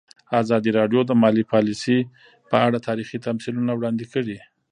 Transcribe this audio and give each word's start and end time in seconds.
ازادي 0.41 0.69
راډیو 0.79 1.01
د 1.05 1.11
مالي 1.21 1.43
پالیسي 1.51 1.99
په 2.49 2.57
اړه 2.65 2.77
تاریخي 2.87 3.17
تمثیلونه 3.27 3.71
وړاندې 3.75 4.05
کړي. 4.13 4.37